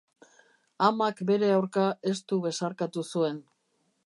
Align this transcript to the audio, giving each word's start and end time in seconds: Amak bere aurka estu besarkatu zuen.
Amak 0.85 1.21
bere 1.31 1.51
aurka 1.57 1.85
estu 2.13 2.43
besarkatu 2.47 3.09
zuen. 3.15 3.41